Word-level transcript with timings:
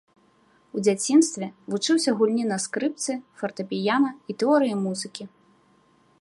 У 0.79 0.81
дзяцінстве 0.85 1.49
вучыўся 1.73 2.13
гульні 2.21 2.45
на 2.53 2.57
скрыпцы, 2.65 3.11
фартэпіяна 3.43 4.09
і 4.33 4.41
тэорыі 4.41 4.75
музыкі. 4.85 5.23